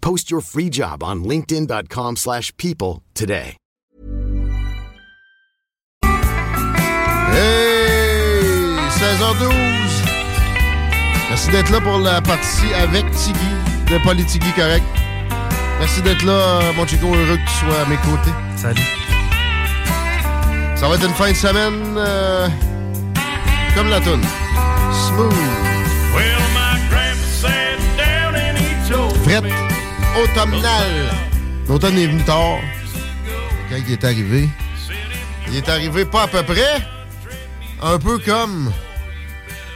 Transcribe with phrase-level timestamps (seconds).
[0.00, 3.56] Post your free job on linkedin.com/people slash people today.
[7.32, 7.68] Hey!
[8.98, 9.48] 16h12.
[11.28, 13.38] Merci d'être là pour la partie avec Tiggy
[13.90, 14.84] de Politigui Correct.
[15.78, 18.34] Merci d'être là, mon chico, heureux que tu sois à mes côtés.
[18.56, 18.82] Salut.
[20.74, 22.48] Ça va être une fin de semaine euh,
[23.76, 24.22] comme la toune.
[24.92, 25.32] Smooth.
[29.24, 29.67] Frette.
[31.68, 32.58] L'automne est venu tard.
[33.70, 34.48] Quand il est arrivé,
[35.46, 36.86] il est arrivé pas à peu près.
[37.80, 38.72] Un peu comme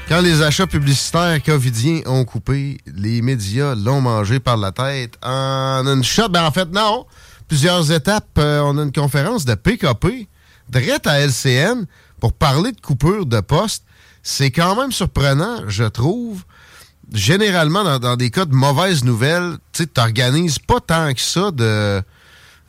[0.09, 5.87] quand les achats publicitaires covidiens ont coupé, les médias l'ont mangé par la tête en
[5.87, 6.29] une shot.
[6.29, 7.07] Ben en fait, non.
[7.47, 8.37] Plusieurs étapes.
[8.39, 10.29] Euh, on a une conférence de PKP,
[10.69, 11.87] direct à LCN,
[12.19, 13.85] pour parler de coupure de poste.
[14.23, 16.43] C'est quand même surprenant, je trouve.
[17.13, 22.03] Généralement, dans, des cas de mauvaises nouvelles, tu t'organises pas tant que ça de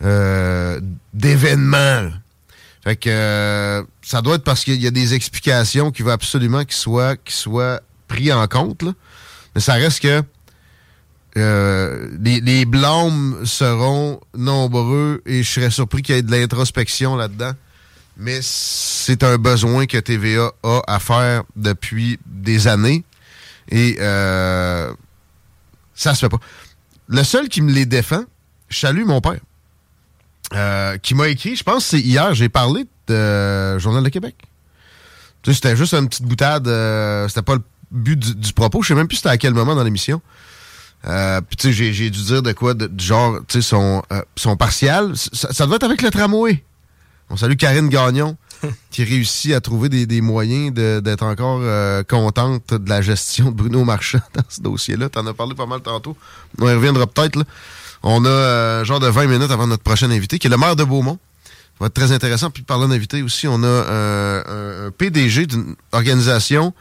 [0.03, 0.81] euh,
[1.13, 2.11] d'événements.
[2.83, 6.65] Fait que euh, ça doit être parce qu'il y a des explications qui veut absolument
[6.65, 8.83] qu'ils soient, soient pris en compte.
[9.55, 10.21] Mais ça reste que
[11.37, 17.15] euh, les, les blâmes seront nombreux et je serais surpris qu'il y ait de l'introspection
[17.15, 17.53] là-dedans.
[18.17, 23.03] Mais c'est un besoin que TVA a à faire depuis des années.
[23.75, 24.93] Et euh,
[25.95, 26.37] ça se fait pas.
[27.07, 28.23] Le seul qui me les défend,
[28.69, 29.39] je salue mon père.
[30.53, 34.09] euh, qui m'a écrit, je pense que c'est hier, j'ai parlé de euh, Journal de
[34.09, 34.35] Québec.
[35.41, 38.89] Tu sais, c'était juste une petite boutade, euh, c'était pas le but du, propos, je
[38.89, 40.21] sais même plus c'était à quel moment dans l'émission.
[41.05, 44.03] Euh, Puis tu sais, j'ai- dû dire de quoi, de- du genre, tu sais, son,
[44.35, 46.63] son partial, ça, ça doit être avec le tramway.
[47.29, 48.37] On salue Karine Gagnon,
[48.91, 53.51] qui réussit à trouver des, des moyens de- d'être encore euh, contente de la gestion
[53.51, 55.09] de Bruno Marchand dans ce dossier-là.
[55.09, 56.15] T'en as parlé pas mal tantôt.
[56.59, 57.43] On y reviendra peut-être.
[58.03, 60.75] On a euh, genre de 20 minutes avant notre prochain invité, qui est le maire
[60.75, 61.17] de Beaumont.
[61.73, 62.51] Ça va être très intéressant.
[62.51, 66.73] Puis parlant d'invité aussi, on a euh, un, PDG d'une organisation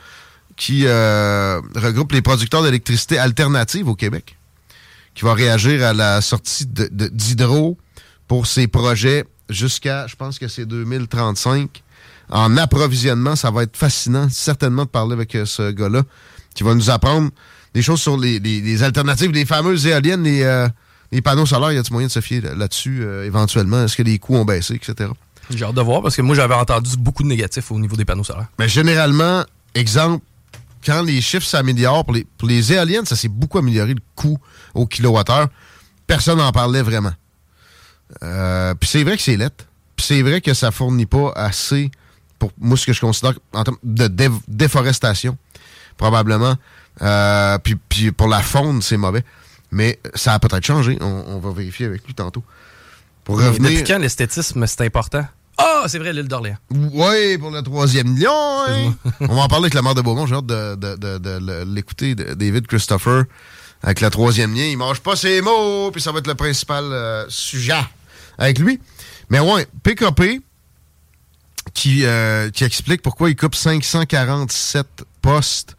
[0.56, 4.36] qui euh, regroupe les producteurs d'électricité alternative au Québec,
[5.14, 7.78] qui va réagir à la sortie de- de- d'Hydro
[8.28, 11.82] pour ses projets jusqu'à, je pense que c'est 2035.
[12.30, 16.02] En approvisionnement, ça va être fascinant, certainement, de parler avec euh, ce gars-là,
[16.54, 17.30] qui va nous apprendre
[17.74, 20.68] des choses sur les, les- les alternatives, les fameuses éoliennes, les, euh,
[21.10, 21.72] les panneaux solaires.
[21.72, 23.84] Y a-t-il moyen de se fier là- là-dessus euh, éventuellement?
[23.84, 25.10] Est-ce que les coûts ont baissé, etc.?
[25.50, 28.04] J'ai hâte de voir parce que moi, j'avais entendu beaucoup de négatifs au niveau des
[28.04, 28.46] panneaux solaires.
[28.58, 30.24] Mais généralement, exemple,
[30.86, 34.38] quand les chiffres s'améliorent, pour les, pour les éoliennes, ça s'est beaucoup amélioré le coût
[34.74, 35.48] au kilowattheure.
[36.06, 37.12] Personne n'en parlait vraiment.
[38.22, 39.64] Euh, Puis c'est vrai que c'est lettre.
[39.96, 41.90] Puis c'est vrai que ça fournit pas assez
[42.38, 45.36] pour moi ce que je considère en termes de dé- déforestation,
[45.96, 46.56] probablement.
[47.02, 49.24] Euh, puis, puis pour la faune, c'est mauvais.
[49.70, 50.98] Mais ça a peut-être changé.
[51.00, 52.42] On, on va vérifier avec lui tantôt.
[53.24, 53.70] Pour Mais revenir.
[53.70, 55.24] Depuis quand l'esthétisme, c'est important?
[55.56, 56.56] Ah, c'est vrai, l'île d'Orléans.
[56.70, 58.30] Oui, pour le troisième lion.
[58.68, 58.94] hein.
[59.20, 60.26] On va en parler avec la mort de Beaumont.
[60.26, 63.24] J'ai hâte de, de- de- de le- l'écouter, David Christopher,
[63.82, 64.64] avec le troisième lien.
[64.64, 67.74] Il mange pas ses mots, puis ça va être le principal euh, sujet
[68.38, 68.80] avec lui.
[69.30, 70.42] Mais ouais, PKP,
[71.74, 74.86] qui, euh, qui explique pourquoi il coupe 547
[75.20, 75.76] postes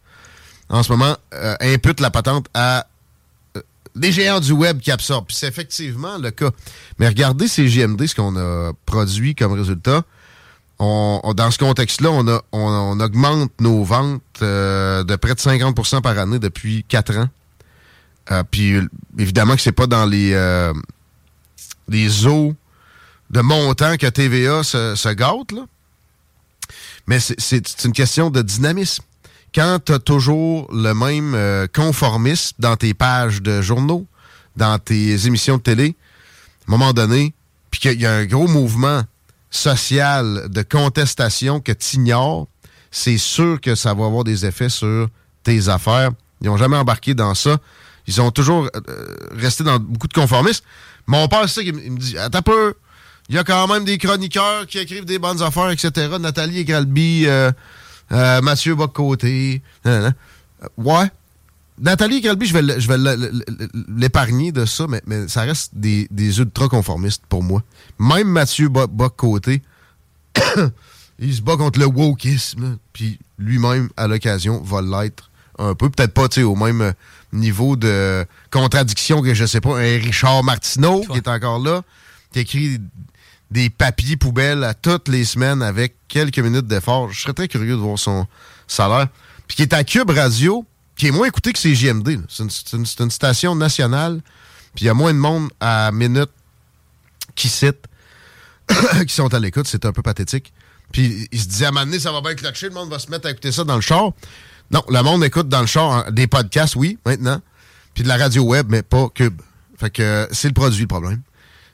[0.69, 2.87] en ce moment, euh, impute la patente à
[3.57, 3.61] euh,
[3.95, 5.27] les géants du web qui absorbent.
[5.27, 6.49] Puis c'est effectivement le cas.
[6.97, 10.03] Mais regardez ces GMD, ce qu'on a produit comme résultat.
[10.79, 12.09] On, dans ce contexte-là,
[12.51, 17.29] on, augmente nos ventes euh, de près de 50% par année depuis 4 ans.
[18.31, 18.87] Euh, puis euh,
[19.17, 20.73] évidemment que c'est pas dans les, euh,
[21.87, 22.55] les eaux
[23.29, 25.65] de montant que TVA se, se gâte, là.
[27.07, 29.03] Mais c'est une question de dynamisme.
[29.53, 34.07] Quand tu as toujours le même euh, conformisme dans tes pages de journaux,
[34.55, 35.95] dans tes émissions de télé,
[36.67, 37.33] à un moment donné,
[37.69, 39.03] puis qu'il y a un gros mouvement
[39.51, 42.47] social de contestation que tu ignores,
[42.89, 45.09] c'est sûr que ça va avoir des effets sur
[45.43, 46.11] tes affaires.
[46.41, 47.57] Ils n'ont jamais embarqué dans ça.
[48.07, 50.63] Ils ont toujours euh, resté dans beaucoup de conformisme.
[51.07, 52.17] Mon père, c'est ça qu'il me dit.
[52.17, 52.73] Attends peu.
[53.29, 56.17] Il y a quand même des chroniqueurs qui écrivent des bonnes affaires, etc.
[56.19, 57.51] Nathalie Egralby, euh,
[58.11, 59.61] euh, Mathieu Bocoté.
[60.77, 61.11] ouais.
[61.79, 63.31] Nathalie Egralby, je vais, je vais
[63.97, 67.63] l'épargner de ça, mais, mais, ça reste des, des ultra-conformistes pour moi.
[67.97, 69.61] Même Mathieu Bocoté,
[71.19, 75.89] il se bat contre le wokisme, puis lui-même, à l'occasion, va l'être un peu.
[75.89, 76.93] Peut-être pas au même
[77.31, 81.81] niveau de contradiction que, je sais pas, un Richard Martineau qui est encore là,
[82.31, 82.79] qui écrit
[83.51, 87.11] des papiers poubelles à toutes les semaines avec quelques minutes d'effort.
[87.11, 88.25] Je serais très curieux de voir son
[88.67, 89.07] salaire.
[89.47, 90.65] Puis qui est à Cube Radio,
[90.95, 92.21] qui est moins écouté que CGMD.
[92.29, 94.21] C'est une, une, station nationale,
[94.75, 96.29] puis il y a moins de monde à minute
[97.35, 97.85] qui cite,
[99.07, 99.67] qui sont à l'écoute.
[99.67, 100.51] C'est un peu pathétique.
[100.91, 102.99] Puis il se disait à un moment donné, ça va bien clatcher, le monde va
[102.99, 104.11] se mettre à écouter ça dans le char.
[104.71, 107.41] Non, le monde écoute dans le char des podcasts, oui, maintenant,
[107.93, 109.41] puis de la radio web, mais pas Cube.
[109.77, 111.21] Fait que c'est le produit, le problème.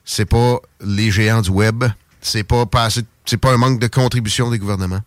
[0.03, 1.83] C'est pas les géants du web.
[2.21, 5.01] C'est pas, pas c'est pas un manque de contribution des gouvernements.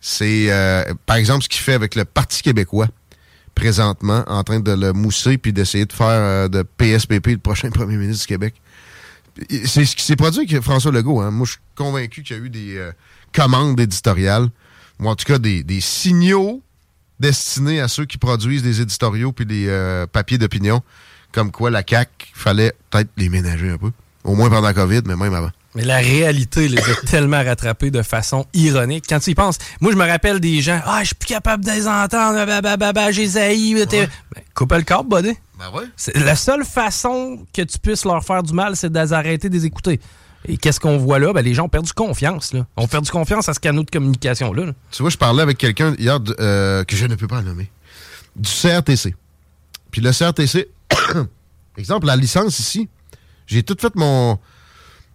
[0.00, 2.88] C'est, euh, par exemple, ce qu'il fait avec le Parti québécois,
[3.54, 7.70] présentement, en train de le mousser puis d'essayer de faire euh, de PSPP le prochain
[7.72, 8.54] premier ministre du Québec.
[9.64, 11.20] C'est ce qui s'est produit avec François Legault.
[11.20, 11.30] Hein.
[11.30, 12.92] Moi, je suis convaincu qu'il y a eu des euh,
[13.32, 14.48] commandes éditoriales,
[15.00, 16.62] ou en tout cas des, des signaux
[17.20, 20.82] destiné à ceux qui produisent des éditoriaux puis des euh, papiers d'opinion,
[21.32, 23.90] comme quoi la CAQ, fallait peut-être les ménager un peu.
[24.24, 25.50] Au moins pendant la COVID, mais même avant.
[25.74, 29.04] Mais la réalité les a tellement rattrapés de façon ironique.
[29.08, 31.64] Quand tu y penses, moi, je me rappelle des gens, ah, je suis plus capable
[31.64, 33.74] de les entendre, bah, j'ai zaï.
[33.74, 34.08] Ben,
[34.54, 35.36] coupe le câble, buddy.
[35.58, 35.84] Ben ouais.
[36.14, 40.00] La seule façon que tu puisses leur faire du mal, c'est d'arrêter de les écouter.
[40.46, 41.32] Et qu'est-ce qu'on voit là?
[41.32, 42.52] Ben, les gens ont perdu confiance.
[42.52, 42.66] Là.
[42.76, 44.72] On perdu confiance à ce canal de communication-là.
[44.90, 47.70] Tu vois, je parlais avec quelqu'un hier euh, que je ne peux pas nommer.
[48.36, 49.14] Du CRTC.
[49.90, 50.68] Puis le CRTC,
[51.78, 52.88] exemple, la licence ici,
[53.46, 54.38] j'ai tout fait mon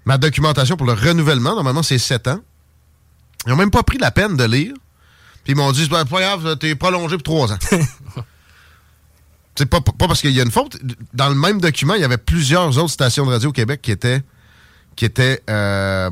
[0.05, 1.55] ma documentation pour le renouvellement.
[1.55, 2.39] Normalement, c'est 7 ans.
[3.45, 4.73] Ils n'ont même pas pris la peine de lire.
[5.43, 7.57] Puis ils m'ont dit, c'est pas grave, t'es prolongé pour 3 ans.
[9.55, 10.77] c'est pas, pas parce qu'il y a une faute.
[11.13, 13.91] Dans le même document, il y avait plusieurs autres stations de radio au Québec qui
[13.91, 14.23] étaient
[14.99, 16.09] qui était euh,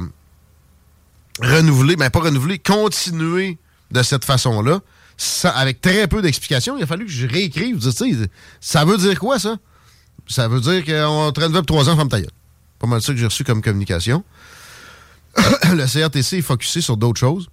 [1.41, 3.57] renouvelé, mais pas renouvelé, continué
[3.91, 4.79] de cette façon-là,
[5.43, 6.77] avec très peu d'explications.
[6.77, 7.81] Il a fallu que je réécrive.
[8.61, 9.57] Ça veut dire quoi, ça?
[10.25, 12.29] Ça veut dire qu'on traîne pour trois ans, femme taille.
[12.79, 14.23] Pas mal ça que j'ai reçu comme communication.
[15.35, 17.49] le CRTC est focusé sur d'autres choses.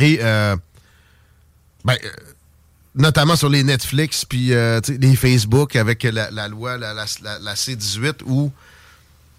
[0.00, 0.56] Et, euh,
[1.84, 2.08] ben, euh,
[2.94, 8.50] notamment sur les Netflix, puis les Facebook avec la, loi, la, la C-18, où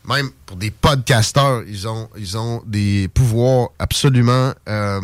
[0.05, 5.01] même pour des podcasteurs, ils ont, des pouvoirs absolument euh,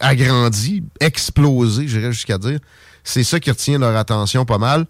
[0.00, 2.58] agrandis, explosés, j'irais jusqu'à dire.
[3.04, 4.86] C'est ça qui retient leur attention pas mal.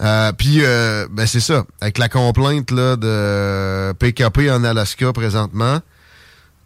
[0.00, 1.64] Euh, puis, euh, ben c'est ça.
[1.80, 5.80] Avec la complainte là, de PKP en Alaska présentement,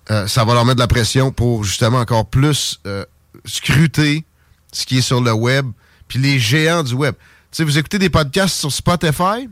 [0.08, 2.80] ça va leur mettre de la pression pour justement encore plus
[3.46, 4.26] scruter
[4.72, 5.66] ce qui est sur le web,
[6.08, 7.14] puis les géants du web.
[7.50, 9.48] Tu sais, vous écoutez des podcasts sur Spotify,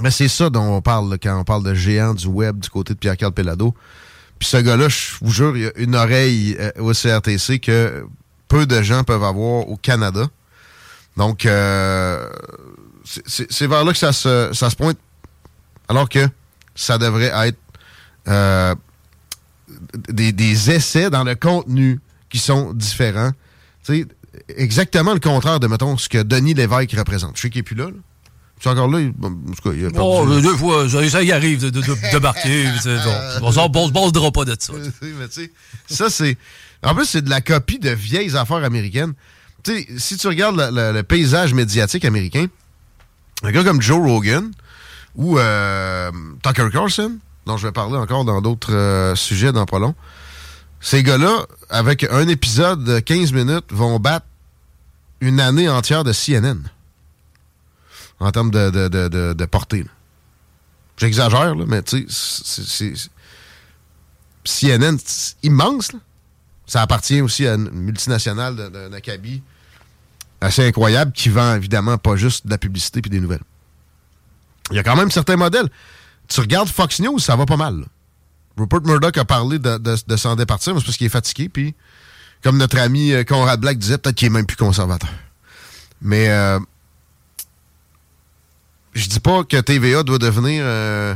[0.00, 2.94] mais c'est ça dont on parle quand on parle de géant du web du côté
[2.94, 3.74] de Pierre-Carl Pelado.
[4.38, 8.04] Puis ce gars-là, je vous jure, il a une oreille euh, au CRTC que
[8.48, 10.26] peu de gens peuvent avoir au Canada.
[11.16, 12.28] Donc, euh,
[13.04, 14.98] c'est vers là que ça se, pointe.
[15.88, 16.26] Alors que
[16.74, 17.58] ça devrait être
[18.28, 18.74] euh,
[20.08, 22.00] des, des, essais dans le contenu
[22.30, 23.32] qui sont différents.
[23.82, 24.06] sais
[24.48, 27.36] exactement le contraire de, mettons, ce que Denis Lévesque représente.
[27.36, 27.86] Je sais qu'il n'est plus là.
[27.86, 27.96] là.
[28.62, 29.00] C'est encore là?
[29.22, 30.00] En tout cas, il a perdu.
[30.00, 32.66] Oh, deux fois, ça, y arrive de, de, de débarquer.
[33.42, 34.72] on ne se pas de ça.
[35.02, 35.48] mais
[35.88, 36.38] ça, c'est.
[36.84, 39.14] En plus, c'est de la copie de vieilles affaires américaines.
[39.64, 42.46] Tu sais, si tu regardes le, paysage médiatique américain,
[43.42, 44.52] un gars comme Joe Rogan
[45.16, 46.12] ou euh,
[46.44, 49.96] Tucker Carlson, dont je vais parler encore dans d'autres euh, sujets dans pas long,
[50.80, 54.26] ces gars-là, avec un épisode de 15 minutes, vont battre
[55.20, 56.62] une année entière de CNN
[58.22, 59.84] en termes de, de, de, portée.
[60.96, 62.92] J'exagère, mais tu sais.
[64.44, 65.92] CNN, c'est immense.
[66.66, 69.42] Ça appartient aussi à une multinationale d'un acabit
[70.40, 73.42] assez incroyable qui vend évidemment pas juste de la publicité et des nouvelles.
[74.70, 75.68] Il y a quand même certains modèles.
[76.28, 77.84] Tu regardes Fox News, ça va pas mal.
[78.56, 81.48] Rupert Murdoch a parlé de, de, s'en départir, mais c'est parce qu'il est fatigué.
[81.48, 81.74] Puis,
[82.42, 85.10] comme notre ami euh, Conrad Black disait, peut-être qu'il est même plus conservateur.
[86.00, 86.58] Mais euh,
[88.92, 91.14] je dis pas que TVA doit devenir euh,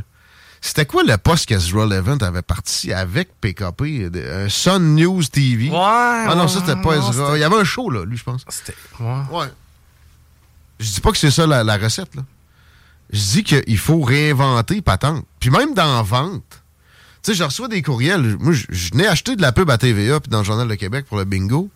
[0.60, 4.10] C'était quoi le poste qu'Ezra Levant avait parti avec PKP?
[4.14, 5.70] Un Sun News TV.
[5.70, 5.76] Ouais.
[5.76, 7.36] Ah non, ça, c'était pas non, Ezra.
[7.36, 8.44] Il y avait un show, là, lui, je pense.
[8.48, 8.74] C'était.
[9.00, 9.22] Ouais.
[9.30, 9.46] Ouais.
[10.78, 12.22] Je dis pas que c'est ça la, la recette, là.
[13.10, 15.24] Je dis qu'il faut réinventer patente.
[15.38, 16.62] Puis même dans vente.
[17.22, 18.36] Tu sais, je reçois des courriels.
[18.38, 21.06] Moi, je, n'ai acheté de la pub à TVA puis dans le Journal de Québec
[21.08, 21.70] pour le bingo.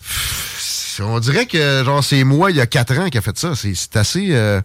[0.00, 0.45] Pff,
[1.00, 3.54] On dirait que genre c'est moi il y a quatre ans qui a fait ça.
[3.54, 4.60] C'est assez, euh,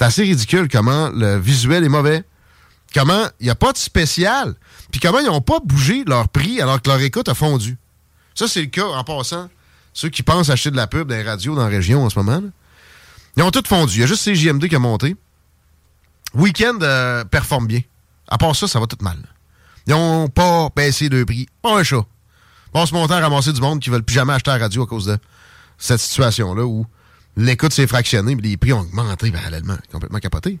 [0.00, 2.24] assez ridicule comment le visuel est mauvais.
[2.94, 4.54] Comment il n'y a pas de spécial.
[4.90, 7.78] Puis comment ils n'ont pas bougé leur prix alors que leur écoute a fondu.
[8.34, 9.48] Ça, c'est le cas en passant.
[9.92, 12.18] Ceux qui pensent acheter de la pub dans les radios dans la région en ce
[12.18, 12.42] moment,
[13.36, 13.94] ils ont tout fondu.
[13.94, 15.16] Il y a juste CJMD qui a monté.
[16.34, 17.80] Weekend euh, performe bien.
[18.28, 19.18] À part ça, ça va tout mal.
[19.86, 21.48] Ils n'ont pas baissé de prix.
[21.62, 22.04] Pas un chat.
[22.72, 24.84] On se monter à ramasser du monde qui ne veulent plus jamais acheter la radio
[24.84, 25.18] à cause de
[25.80, 26.86] cette situation-là où
[27.36, 29.76] l'écoute s'est fractionnée et les prix ont augmenté parallèlement.
[29.90, 30.60] Complètement capoté.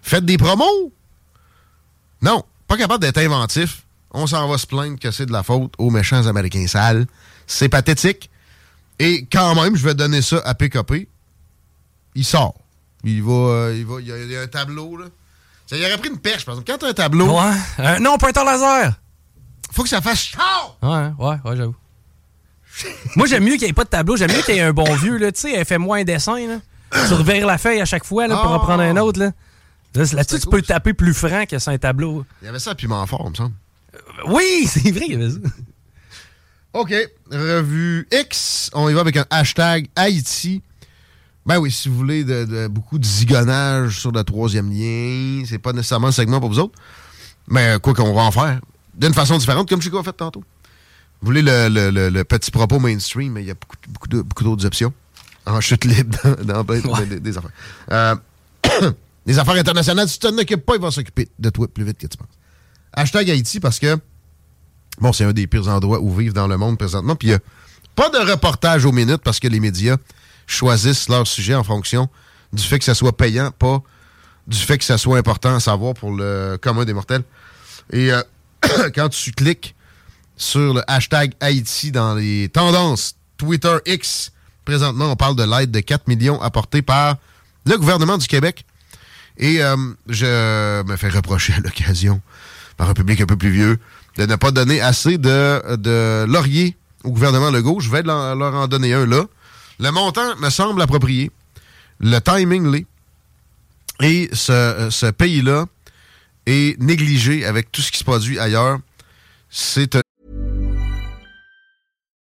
[0.00, 0.92] Faites des promos!
[2.22, 3.82] Non, pas capable d'être inventif.
[4.12, 7.06] On s'en va se plaindre que c'est de la faute aux méchants Américains sales.
[7.46, 8.30] C'est pathétique.
[8.98, 11.08] Et quand même, je vais donner ça à PKP.
[12.14, 12.54] Il sort.
[13.04, 15.06] Il va, euh, il va, il y, a, il y a un tableau, là.
[15.66, 16.70] Ça, il aurait pris une perche, par exemple.
[16.70, 17.52] Quand t'as un tableau, Ouais.
[17.80, 18.94] Euh, non, pointeur laser.
[19.72, 20.38] faut que ça fasse chaud!
[20.82, 21.74] Ouais, ouais, ouais, j'avoue.
[23.16, 24.16] Moi, j'aime mieux qu'il n'y ait pas de tableau.
[24.16, 25.30] J'aime mieux qu'il y ait un bon vieux, là.
[25.32, 26.58] Tu sais, elle fait moins un dessin, là.
[27.08, 28.56] Tu revires la feuille à chaque fois, là, pour Ah.
[28.56, 29.32] en prendre un autre, là.
[29.94, 32.24] Là, Là-dessus, tu cool, peux taper plus franc que sur un tableau.
[32.40, 33.54] Il y avait ça à Piment Fort, il me semble.
[34.26, 35.36] Oui, c'est vrai, il y avait ça.
[36.72, 36.94] OK.
[37.30, 38.70] Revue X.
[38.72, 40.62] On y va avec un hashtag Haïti.
[41.44, 45.58] Ben oui, si vous voulez de, de- beaucoup de zigonnage sur le troisième lien, c'est
[45.58, 46.78] pas nécessairement le segment pour vous autres.
[47.48, 48.60] Mais euh, quoi qu'on va en faire.
[48.94, 50.44] D'une façon différente, comme Chico a fait tantôt.
[51.22, 54.08] Vous voulez le, le- le- le petit propos mainstream, mais il y a beaucoup, beaucoup
[54.08, 54.92] de- beaucoup d'autres options.
[55.46, 57.06] En chute libre dans, dans Ouais.
[57.06, 57.50] des, des affaires.
[57.90, 58.16] Euh,
[59.26, 61.98] les affaires internationales, si tu t'en occupes pas, ils vont s'occuper de toi plus vite
[61.98, 62.28] que tu penses.
[62.92, 63.96] Hashtag Haïti parce que
[65.00, 67.16] Bon, c'est un des pires endroits où vivre dans le monde présentement.
[67.16, 67.40] Puis il n'y a
[67.96, 69.96] pas de reportage aux minutes parce que les médias
[70.46, 72.08] choisissent leur sujet en fonction
[72.52, 73.82] du fait que ça soit payant, pas
[74.46, 77.22] du fait que ça soit important à savoir pour le commun des mortels.
[77.90, 78.22] Et euh,
[78.94, 79.74] quand tu cliques
[80.42, 84.32] sur le hashtag Haïti dans les tendances Twitter X,
[84.64, 87.16] présentement, on parle de l'aide de 4 millions apportée par
[87.64, 88.64] le gouvernement du Québec.
[89.38, 89.76] Et euh,
[90.08, 92.20] je me fais reprocher à l'occasion,
[92.76, 93.78] par un public un peu plus vieux,
[94.16, 96.26] de ne pas donner assez de, de
[97.04, 97.80] au gouvernement Legault.
[97.80, 99.24] Je vais leur, en donner un là.
[99.78, 101.30] Le montant me semble approprié.
[102.00, 102.86] Le timing l'est.
[104.00, 105.66] Et ce, ce pays-là
[106.46, 108.78] est négligé avec tout ce qui se produit ailleurs.
[109.50, 109.96] C'est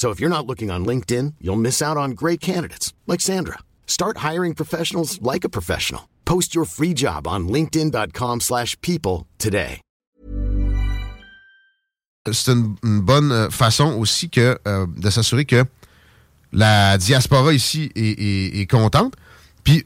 [0.00, 3.58] So if you're not looking on LinkedIn, you'll miss out on great candidates like Sandra.
[3.86, 6.08] Start hiring professionals like a professional.
[6.24, 9.82] Post your free job on linkedin.com/people today.
[12.32, 15.66] c'est une, bonne euh, façon aussi que euh, de s'assurer que
[16.52, 19.12] la diaspora ici est, est- est contente,
[19.64, 19.84] puis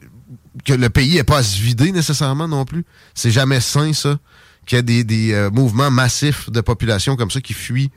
[0.63, 2.85] que le pays n'est pas à se vider nécessairement non plus.
[3.15, 4.17] C'est jamais sain, ça,
[4.65, 7.91] qu'il y ait des, des, euh, mouvements massifs de population comme ça qui fuient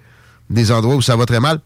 [0.50, 1.60] des endroits où ça va très mal.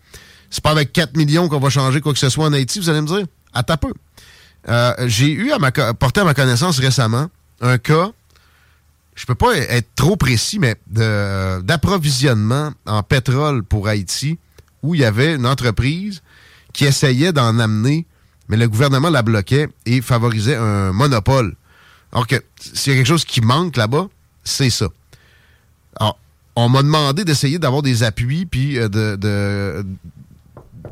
[0.52, 2.88] C'est pas avec 4 millions qu'on va changer quoi que ce soit en Haïti, vous
[2.90, 3.24] allez me dire?
[3.54, 3.92] À ta peu.
[4.68, 7.28] Euh, J'ai eu à ma porté à ma connaissance récemment
[7.60, 8.12] un cas
[9.14, 10.74] je peux pas être trop précis, mais
[11.60, 14.38] d'approvisionnement en pétrole pour Haïti,
[14.82, 16.22] où il y avait une entreprise
[16.72, 18.06] qui essayait d'en amener,
[18.48, 21.54] mais le gouvernement la bloquait et favorisait un monopole.
[22.12, 24.06] Alors que s'il y a quelque chose qui manque là-bas,
[24.44, 24.88] c'est ça.
[26.00, 26.18] Alors,
[26.56, 29.84] on m'a demandé d'essayer d'avoir des appuis, puis euh, de-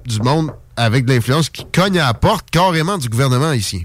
[0.06, 3.82] du monde avec de l'influence qui cogne à la porte carrément du gouvernement haïtien.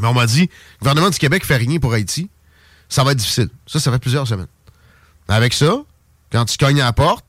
[0.00, 2.28] Mais on m'a dit, le gouvernement du Québec fait rien pour Haïti
[2.88, 3.48] ça va être difficile.
[3.66, 4.46] Ça, ça fait plusieurs semaines.
[5.28, 5.82] Avec ça,
[6.30, 7.24] quand tu cognes à la porte,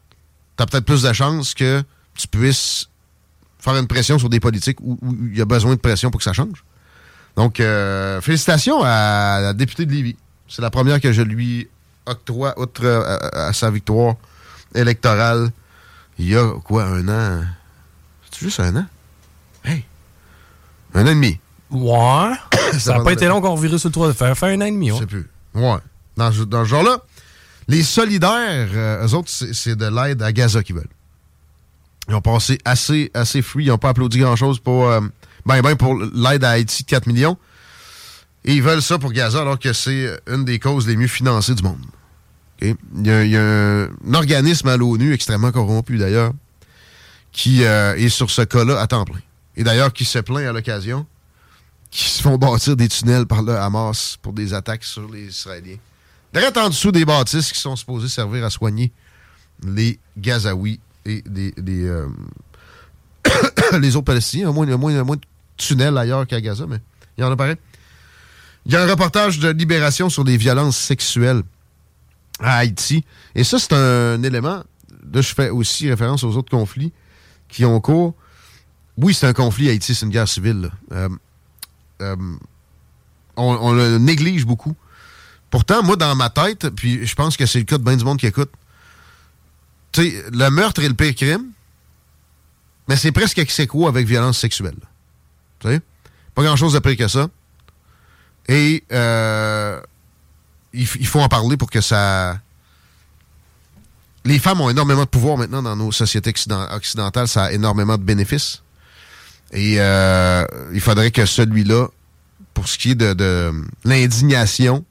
[0.55, 1.83] t'as peut-être plus de chances que
[2.15, 2.89] tu puisses
[3.59, 4.97] faire une pression sur des politiques où,
[5.31, 6.63] il y a besoin de pression pour que ça change.
[7.35, 10.15] Donc, euh, félicitations à la députée de Lévis.
[10.47, 11.67] C'est la première que je lui
[12.05, 14.15] octroie, outre euh, à, sa victoire
[14.73, 15.51] électorale,
[16.17, 17.43] il y a quoi, un an?
[18.37, 18.85] C'est juste un an?
[19.63, 19.83] Hey!
[20.93, 21.39] Un an et demi.
[21.71, 22.33] Ouais.
[22.79, 24.37] ça n'a pas été long qu'on revirait sur le toit de faire.
[24.37, 25.27] Faire un an et demi, Je sais plus.
[25.55, 25.77] Ouais.
[26.17, 26.99] Dans, dans ce genre-là,
[27.67, 30.87] les solidaires, euh, eux autres, c'est de l'aide à Gaza qu'ils veulent.
[32.09, 33.65] Ils ont passé assez, assez free.
[33.65, 35.01] Ils n'ont pas applaudi grand-chose pour, euh,
[35.45, 37.37] ben, ben, pour l'aide à Haïti de 4 millions.
[38.45, 41.55] Et ils veulent ça pour Gaza alors que c'est une des causes les mieux financées
[41.55, 41.83] du monde.
[42.61, 46.33] Il, y a, un, organisme à l'ONU, extrêmement corrompu d'ailleurs,
[47.37, 49.19] qui euh, est sur ce cas-là à temps plein.
[49.55, 51.05] Et d'ailleurs, qui se plaint à l'occasion,
[51.91, 55.77] qui se font bâtir des tunnels par le Hamas pour des attaques sur les Israéliens.
[56.33, 58.91] Direct en dessous des bâtisses qui sont supposées servir à soigner
[59.63, 61.53] les Gazaouis et les,
[61.85, 62.07] euh,
[63.79, 64.51] les autres Palestiniens.
[64.51, 65.21] Il y a moins, moins, de
[65.57, 66.79] tunnels ailleurs qu'à Gaza, mais
[67.19, 67.55] il y en a pareil.
[68.65, 71.43] Il y a un reportage de Libération sur les violences sexuelles
[72.39, 73.05] à Haïti.
[73.35, 74.63] Et ça, c'est un élément.
[75.13, 76.91] Là, je fais aussi référence aux autres conflits
[77.49, 78.13] qui ont cours.
[78.97, 80.71] Oui, c'est un conflit Haïti, c'est une guerre civile.
[80.91, 81.09] Euh,
[82.01, 82.15] euh,
[83.35, 84.75] on, le néglige beaucoup.
[85.49, 88.03] Pourtant, moi, dans ma tête, puis je pense que c'est le cas de bien du
[88.03, 88.51] monde qui écoute,
[89.91, 91.51] tu sais, le meurtre est le pire crime,
[92.87, 94.77] mais c'est presque ex avec violence sexuelle.
[95.59, 95.81] Tu sais?
[96.33, 97.27] Pas grand-chose de pire que ça.
[98.47, 99.81] Et euh,
[100.73, 102.39] il, faut en parler pour que ça...
[104.27, 106.33] Les femmes ont énormément de pouvoir maintenant dans nos sociétés
[106.75, 107.27] occidentales.
[107.29, 108.61] Ça a énormément de bénéfices.
[109.53, 111.87] Et euh, il faudrait que celui-là,
[112.53, 113.53] pour ce qui est de
[113.85, 114.83] l'indignation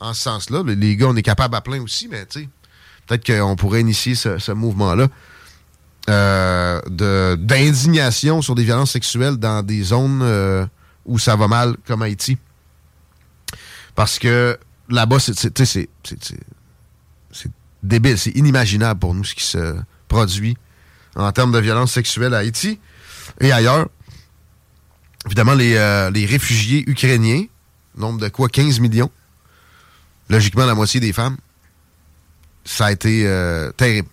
[0.00, 0.62] en ce sens-là.
[0.66, 2.26] Les gars, on est capable à plein aussi, mais
[3.06, 5.06] peut-être qu'on pourrait initier ce, mouvement-là
[6.08, 6.80] euh,
[7.36, 10.66] d'indignation sur des violences sexuelles dans des zones euh,
[11.06, 12.38] où ça va mal, comme Haïti.
[13.94, 15.58] Parce que là-bas, c'est
[17.82, 19.76] débile, c'est inimaginable pour nous ce qui se
[20.08, 20.56] produit
[21.16, 22.78] en termes de violences sexuelles à Haïti
[23.40, 23.88] et ailleurs.
[25.26, 27.44] Évidemment, les, euh, les réfugiés ukrainiens,
[27.96, 29.10] nombre de quoi 15 millions,
[30.28, 31.36] logiquement la moitié des femmes.
[32.64, 34.08] Ça a été euh, terrible.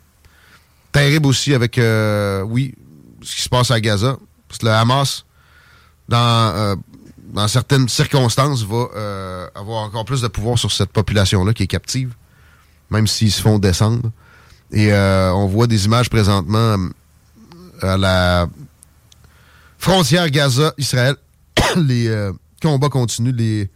[0.91, 2.75] Terrible aussi avec, euh, oui,
[3.21, 4.17] ce qui se passe à Gaza.
[4.47, 5.25] Parce que le Hamas,
[6.07, 6.77] dans,
[7.33, 12.13] dans certaines circonstances, va avoir encore plus de pouvoir sur cette population-là qui est captive,
[12.89, 14.11] même s'ils se font descendre.
[14.71, 16.77] Et on voit des images présentement
[17.81, 18.47] à la
[19.77, 21.15] frontière Gaza-Israël.
[21.77, 23.69] les combats continuent, les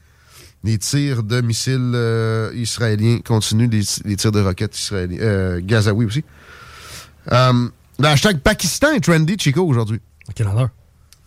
[0.63, 5.19] les tirs de missiles euh, israéliens continuent, les, tirs de roquettes israéliens.
[5.19, 6.23] Euh, Gazaoui aussi.
[7.31, 7.69] Euh,
[7.99, 9.99] le hashtag Pakistan est trendy, Chico, aujourd'hui.
[10.29, 10.69] À quelle heure?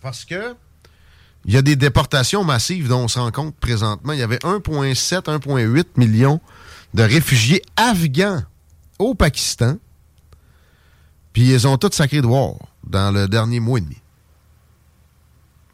[0.01, 0.55] Parce que
[1.47, 4.15] il y a des déportations massives dont on se rend compte présentement.
[4.15, 6.41] Il y avait 1,7, 1,8 millions
[6.95, 8.43] de réfugiés afghans
[8.99, 9.77] au Pakistan.
[11.33, 12.29] Puis ils ont tous sacré de
[12.87, 13.97] dans le dernier mois et demi.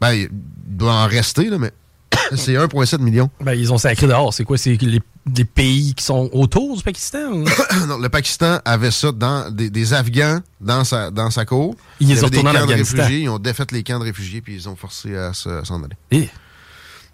[0.01, 1.71] Ben, il doit en rester, là, mais
[2.35, 3.29] c'est 1,7 million.
[3.39, 4.33] Ben, ils ont sacré dehors.
[4.33, 4.57] C'est quoi?
[4.57, 7.29] C'est les, pays qui sont autour du Pakistan?
[7.87, 11.75] non, le Pakistan avait ça dans des, Afghans dans sa, dans sa cour.
[11.99, 13.07] Ils les ont retournés en Afghanistan.
[13.07, 15.95] Ils ont défait les camps de réfugiés puis ils ont forcé à, s'en aller.
[16.09, 16.27] Et?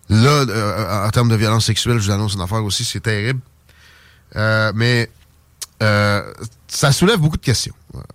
[0.10, 3.42] Là, euh, en termes de violence sexuelle, je vous annonce une affaire aussi, c'est terrible.
[4.36, 5.10] Euh, mais
[5.82, 6.34] euh,
[6.68, 7.74] ça soulève beaucoup de questions.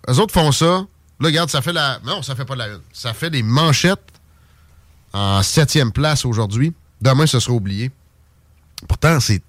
[0.09, 0.65] Eux autres font ça.
[0.65, 0.85] Là,
[1.27, 1.99] regarde, ça fait la.
[2.05, 2.81] Non, ça fait pas de la une.
[2.91, 4.11] Ça fait des manchettes
[5.13, 6.73] en septième place aujourd'hui.
[7.01, 7.91] Demain, ce sera oublié.
[8.87, 9.41] Pourtant, c'est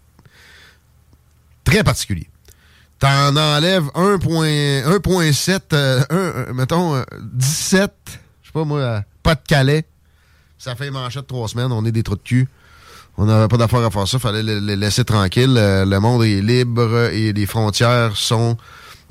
[1.64, 2.28] très particulier.
[2.98, 9.84] T'en enlèves 1.7, euh, mettons, 17, euh, je sais pas moi, pas de Calais.
[10.58, 12.48] Ça fait manchette trois semaines, on est des trous de cul.
[13.16, 15.56] On n'avait pas d'affaire à faire ça, fallait les laisser tranquilles.
[15.56, 18.56] Euh, le monde est libre et les frontières sont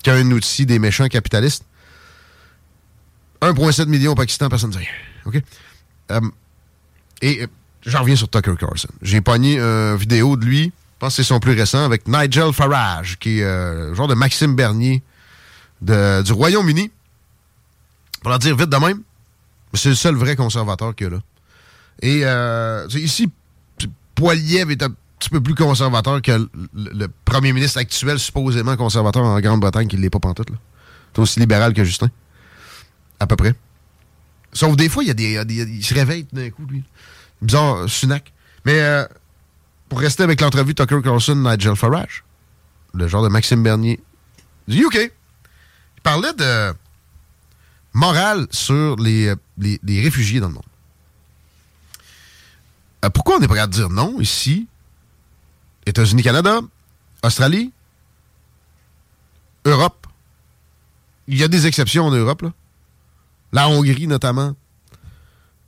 [0.04, 1.66] qu'un outil des méchants capitalistes.
[3.42, 4.90] 1,7 million au Pakistan, personne ne dit rien.
[5.26, 5.42] OK?
[7.22, 7.48] et
[7.86, 8.90] j'en reviens sur Tucker Carlson.
[9.02, 12.52] J'ai pogné une vidéo de lui, je pense que c'est son plus récent, avec Nigel
[12.52, 15.02] Farage, qui est euh, genre de Maxime Bernier
[15.82, 16.92] du Royaume-Uni.
[18.22, 19.02] Pour leur dire vite de même,
[19.74, 21.20] c'est le seul vrai conservateur qu'il y a là.
[22.02, 23.30] Et euh, ici,
[24.16, 29.40] Poiliev est un petit peu plus conservateur que le, premier ministre actuel, supposément conservateur en
[29.40, 30.50] Grande-Bretagne, qui ne l'est pas pantoute.
[31.14, 32.10] C'est aussi libéral que Justin.
[33.20, 33.54] À peu près.
[34.52, 36.84] Sauf des fois, il y a des, il se réveille d'un coup, lui
[37.42, 38.34] bizarre, Sunak.
[38.66, 39.06] Mais euh,
[39.90, 42.24] pour rester avec l'entrevue Tucker Carlson, Nigel Farage,
[42.94, 44.00] le genre de Maxime Bernier
[44.68, 45.12] du UK,
[45.98, 46.74] il parlait de
[47.94, 50.64] morale sur les, les réfugiés dans le monde.
[53.04, 54.68] Euh, pourquoi on pas capable de dire non ici?
[55.86, 56.62] États-Unis, Canada,
[57.24, 57.72] Australie,
[59.66, 60.08] Europe.
[61.28, 62.44] Il y a des exceptions en Europe.
[63.52, 64.56] La Hongrie, notamment.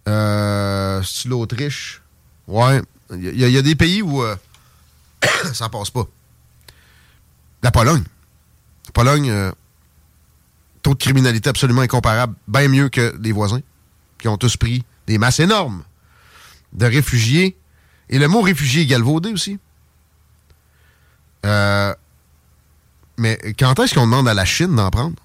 [0.07, 2.01] Euh, l'Autriche?
[2.47, 2.81] Ouais.
[3.11, 4.35] Il y, a- il y a des pays où euh,
[5.53, 6.05] ça passe pas.
[7.63, 8.03] La Pologne.
[8.85, 9.51] La Pologne, euh,
[10.81, 13.61] taux de criminalité absolument incomparable, bien mieux que les voisins,
[14.19, 15.83] qui ont tous pris des masses énormes
[16.73, 17.57] de réfugiés.
[18.09, 19.59] Et le mot réfugié est galvaudé aussi.
[21.45, 21.93] Euh,
[23.17, 25.15] mais quand est-ce qu'on demande à la Chine d'en prendre?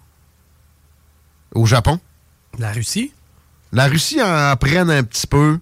[1.54, 1.98] Au Japon?
[2.58, 3.12] La Russie?
[3.72, 5.58] La Russie en prenne un petit peu.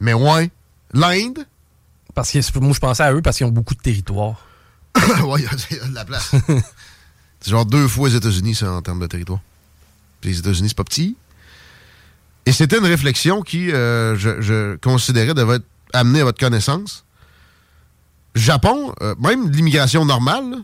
[0.00, 0.50] Mais ouais.
[0.92, 1.46] L'Inde?
[2.14, 4.46] Parce que moi, je pensais à eux parce qu'ils ont beaucoup de territoire.
[4.96, 6.32] ouais, il y, a- il y a de la place.
[7.40, 9.40] c'est genre deux fois les États-Unis, ça, en termes de territoire.
[10.20, 11.16] Puis les États-Unis, c'est pas petit.
[12.46, 17.04] Et c'était une réflexion qui, euh, je, considérais devait être amenée à votre connaissance.
[18.34, 20.56] Japon, euh, même l'immigration normale,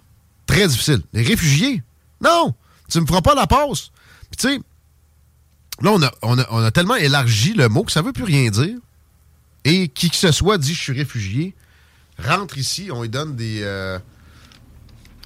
[0.46, 1.02] très difficile.
[1.12, 1.82] Les réfugiés,
[2.20, 2.54] non,
[2.88, 3.90] tu me feras pas la passe.
[4.30, 4.60] Puis tu sais,
[5.80, 8.24] là, on a, on, a, on a tellement élargi le mot que ça veut plus
[8.24, 8.76] rien dire.
[9.64, 11.54] Et qui que ce soit dit je suis réfugié,
[12.18, 13.98] rentre ici, on lui donne des euh,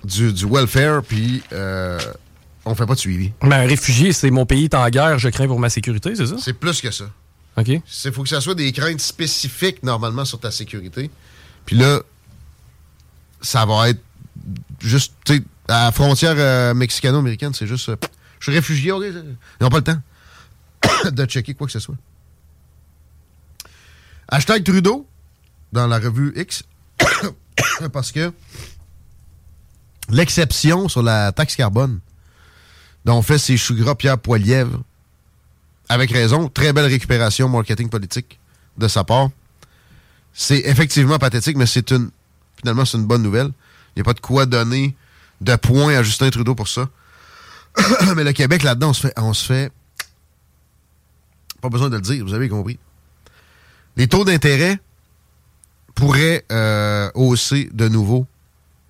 [0.05, 1.99] du, du welfare, puis euh,
[2.65, 3.33] on fait pas de suivi.
[3.43, 6.27] Mais un réfugié, c'est mon pays est en guerre, je crains pour ma sécurité, c'est
[6.27, 6.37] ça?
[6.39, 7.05] C'est plus que ça.
[7.57, 7.69] OK.
[7.69, 11.11] Il faut que ça soit des craintes spécifiques normalement sur ta sécurité.
[11.67, 12.01] Puis là,
[13.41, 14.01] ça va être
[14.81, 17.97] juste, tu sais, à la frontière euh, mexicano-américaine, c'est juste, euh,
[18.41, 19.25] je suis réfugié, ok, ils
[19.61, 21.97] n'ont pas le temps de checker quoi que ce soit.
[24.29, 25.07] Hashtag Trudeau
[25.73, 26.65] dans la revue X,
[27.93, 28.33] parce que
[30.11, 32.01] l'exception sur la taxe carbone
[33.05, 34.83] dont fait ses choux gras Pierre Poilièvre,
[35.89, 38.39] avec raison, très belle récupération marketing politique
[38.79, 39.29] de sa part.
[40.33, 42.11] C'est effectivement pathétique, mais c'est une
[42.57, 43.51] finalement c'est une bonne nouvelle.
[43.95, 44.97] Il n'y a pas de quoi donner
[45.41, 46.89] de points à Justin Trudeau pour ça.
[48.17, 49.15] mais le Québec, là-dedans, on se fait.
[49.47, 49.73] Fait.
[51.61, 52.79] Pas besoin de le dire, vous avez compris.
[53.97, 54.79] Les taux d'intérêt
[55.95, 58.27] pourraient euh, hausser de nouveau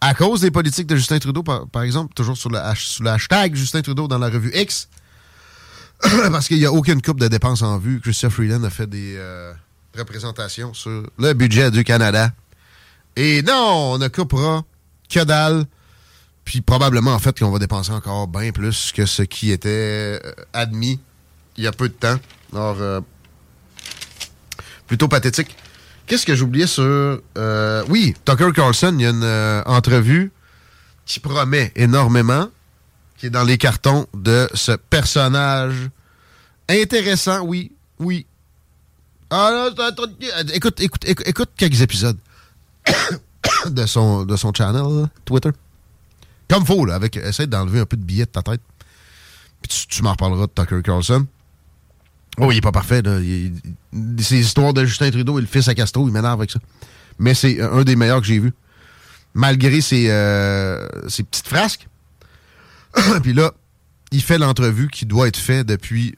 [0.06, 3.54] à cause des politiques de Justin Trudeau, par, exemple, toujours sur le, sous le hashtag
[3.54, 4.88] Justin Trudeau dans la revue X.
[6.30, 8.00] parce qu'il n'y a aucune coupe de dépenses en vue.
[8.00, 9.54] Christophe Freeland a fait des euh,
[9.96, 12.32] représentations sur le budget du Canada.
[13.16, 14.64] Et non, on ne coupera
[15.08, 15.64] que dalle.
[16.44, 20.32] Puis probablement, en fait, qu'on va dépenser encore bien plus que ce qui était euh,
[20.52, 21.00] admis
[21.56, 22.18] il y a peu de temps.
[22.52, 23.00] Alors, euh,
[24.86, 25.56] plutôt pathétique.
[26.06, 26.82] Qu'est-ce que j'oubliais sur...
[26.84, 30.30] euh, oui, Tucker Carlson, il y a une euh, entrevue
[31.06, 32.48] qui promet énormément,
[33.16, 35.90] qui est dans les cartons de ce personnage
[36.68, 38.26] intéressant, oui, oui.
[39.30, 42.18] Ah, là, euh, écoute, écoute, écoute, écoute quelques épisodes
[43.66, 45.50] de son, de son channel, Twitter.
[46.48, 48.60] Comme faut, là, avec, essaye d'enlever un peu de billets de ta tête.
[49.62, 51.26] Puis tu, tu m'en reparleras de Tucker Carlson.
[52.38, 53.18] Oh, il est pas parfait, là.
[53.20, 53.52] Il-
[54.18, 56.58] ces histoires de Justin Trudeau et le fils à Castro, il m'énerve avec ça.
[57.18, 58.52] Mais c'est un des meilleurs que j'ai vu.
[59.34, 61.86] Malgré ses, euh, ses petites frasques.
[63.22, 63.52] Puis là,
[64.10, 66.16] il fait l'entrevue qui doit être faite depuis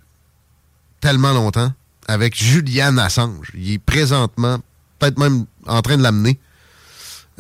[1.00, 1.72] tellement longtemps
[2.08, 3.50] avec Julian Assange.
[3.54, 4.58] Il est présentement,
[4.98, 6.38] peut-être même en train de l'amener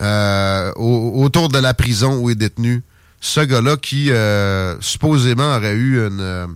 [0.00, 2.82] euh, au- autour de la prison où est détenu
[3.20, 6.46] ce gars-là qui euh, supposément aurait eu une, euh,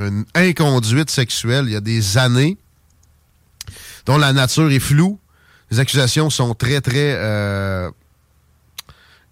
[0.00, 2.56] une inconduite sexuelle il y a des années
[4.06, 5.18] dont la nature est floue.
[5.70, 7.90] Les accusations sont très, très euh,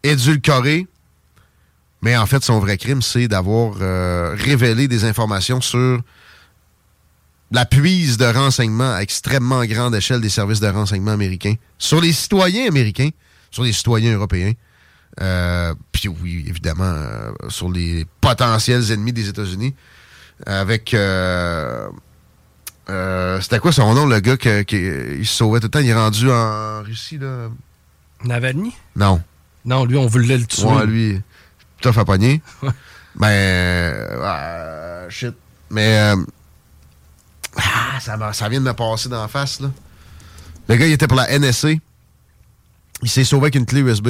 [0.03, 0.87] édulcorées.
[2.03, 6.03] Mais en fait, son vrai crime, c'est d'avoir euh, révélé des informations sur
[7.53, 12.13] la puise de renseignements à extrêmement grande échelle des services de renseignement américains sur les
[12.13, 13.11] citoyens américains,
[13.51, 14.53] sur les citoyens européens,
[15.23, 16.93] euh, puis oui, évidemment,
[17.49, 19.75] sur les potentiels ennemis des États-Unis,
[20.45, 20.93] avec...
[20.95, 21.89] euh,
[22.91, 25.79] euh, C'était quoi son nom, le gars qui il se sauvait tout le temps?
[25.79, 27.49] Il est rendu en Russie, là?
[28.25, 28.75] Navalny?
[28.95, 29.23] Non.
[29.65, 30.65] Non, lui, on voulait le tuer.
[30.65, 31.21] Ouais, lui,
[31.81, 32.41] tough à pogner.
[33.19, 35.35] Mais, euh, ah, shit.
[35.71, 36.17] Mais, euh,
[37.57, 39.71] ah, ça, ça vient de me passer la face, là.
[40.69, 41.71] Le gars, il était pour la NSA.
[43.03, 44.09] Il s'est sauvé avec une clé USB.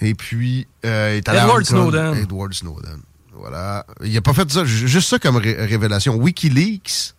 [0.00, 1.64] Et puis, euh, il est allé Edward.
[1.64, 2.14] Snowden.
[2.16, 3.00] Edward Snowden.
[3.42, 3.84] Voilà.
[4.04, 6.14] Il a pas fait ça, ju- juste ça comme ré- révélation.
[6.14, 7.14] Wikileaks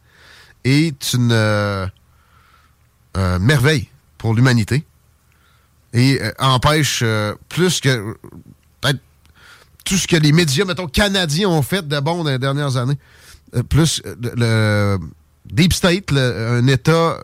[0.63, 1.85] est une euh,
[3.17, 4.85] euh, merveille pour l'humanité
[5.91, 7.03] et euh, empêche
[7.49, 8.15] plus que
[8.79, 8.99] peut-être
[9.83, 12.97] tout ce que les médias, mettons, canadiens ont fait de bon dans les dernières années.
[13.67, 14.97] Plus le,
[15.45, 17.19] Deep State, un État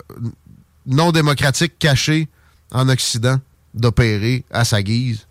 [0.85, 2.27] non démocratique caché
[2.73, 3.39] en Occident,
[3.73, 5.25] d'opérer à sa guise.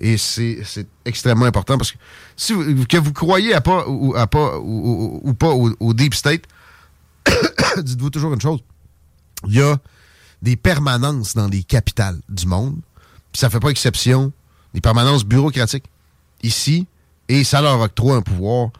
[0.00, 0.64] Et c'est
[1.04, 1.98] extrêmement important parce que
[2.34, 6.44] si vous, que vous croyez à pas ou, à pas, ou, pas au, Deep State,
[7.76, 8.60] dites-vous toujours une chose.
[9.46, 9.78] Il y a
[10.40, 12.76] des permanences dans les capitales du monde.
[13.30, 14.32] Puis ça fait pas exception
[14.72, 15.84] des permanences bureaucratiques
[16.42, 16.86] ici.
[17.28, 18.70] Et ça leur octroie un pouvoir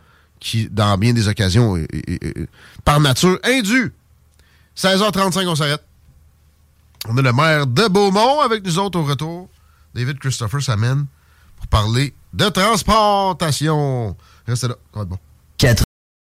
[0.40, 2.48] qui, dans bien des occasions, est,
[2.82, 3.92] par nature indu.
[4.74, 5.84] 16h35, on s'arrête.
[7.08, 9.50] On a le maire de Beaumont avec nous autres au retour.
[9.94, 11.06] David Christopher s'amène
[11.56, 14.16] pour parler de transportation.
[14.46, 15.18] Restez là, bon.